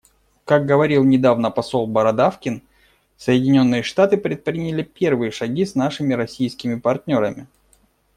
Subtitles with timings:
[0.45, 2.63] Как говорил недавно посол Бородавкин,
[3.17, 7.45] Соединенные Штаты предприняли первые шаги с нашими российскими партнерами.